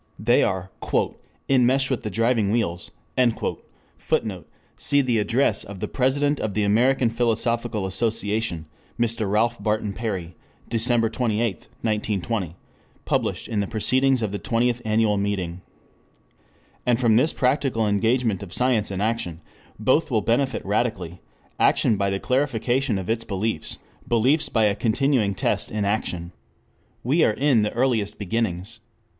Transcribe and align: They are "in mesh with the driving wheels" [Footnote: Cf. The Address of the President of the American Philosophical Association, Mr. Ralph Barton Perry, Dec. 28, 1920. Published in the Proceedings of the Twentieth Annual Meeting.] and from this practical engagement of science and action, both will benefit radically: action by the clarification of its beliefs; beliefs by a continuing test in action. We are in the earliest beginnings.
They 0.17 0.41
are 0.41 0.71
"in 1.47 1.63
mesh 1.67 1.91
with 1.91 2.01
the 2.01 2.09
driving 2.09 2.49
wheels" 2.49 2.89
[Footnote: 3.15 4.47
Cf. 4.79 5.05
The 5.05 5.19
Address 5.19 5.63
of 5.63 5.79
the 5.79 5.87
President 5.87 6.39
of 6.39 6.55
the 6.55 6.63
American 6.63 7.11
Philosophical 7.11 7.85
Association, 7.85 8.65
Mr. 8.99 9.29
Ralph 9.31 9.61
Barton 9.61 9.93
Perry, 9.93 10.35
Dec. 10.71 11.11
28, 11.13 11.53
1920. 11.83 12.55
Published 13.05 13.47
in 13.47 13.59
the 13.59 13.67
Proceedings 13.67 14.23
of 14.23 14.31
the 14.31 14.39
Twentieth 14.39 14.81
Annual 14.83 15.17
Meeting.] 15.17 15.61
and 16.83 16.99
from 16.99 17.15
this 17.15 17.31
practical 17.31 17.85
engagement 17.87 18.41
of 18.41 18.51
science 18.51 18.89
and 18.89 19.03
action, 19.03 19.39
both 19.77 20.09
will 20.09 20.21
benefit 20.23 20.65
radically: 20.65 21.21
action 21.59 21.95
by 21.95 22.09
the 22.09 22.19
clarification 22.19 22.97
of 22.97 23.07
its 23.07 23.23
beliefs; 23.23 23.77
beliefs 24.07 24.49
by 24.49 24.63
a 24.63 24.73
continuing 24.73 25.35
test 25.35 25.69
in 25.69 25.85
action. 25.85 26.31
We 27.03 27.23
are 27.23 27.33
in 27.33 27.61
the 27.61 27.71
earliest 27.73 28.17
beginnings. 28.17 28.79